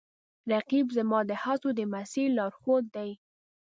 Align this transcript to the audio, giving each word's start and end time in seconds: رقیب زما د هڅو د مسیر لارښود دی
رقیب 0.51 0.87
زما 0.97 1.19
د 1.29 1.31
هڅو 1.43 1.69
د 1.79 1.81
مسیر 1.93 2.27
لارښود 2.37 2.85
دی 2.95 3.09